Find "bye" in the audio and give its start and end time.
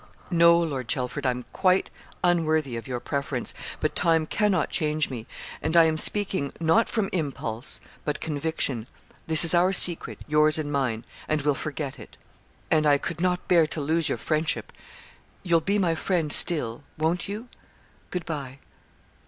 18.25-18.57